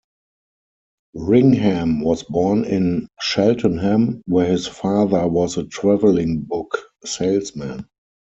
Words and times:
Ringham 1.15 2.01
was 2.03 2.23
born 2.23 2.65
in 2.65 3.07
Cheltenham 3.19 4.23
where 4.25 4.49
his 4.51 4.65
father 4.65 5.27
was 5.27 5.57
a 5.57 5.67
travelling 5.67 6.41
book 6.41 6.79
salesman. 7.05 7.85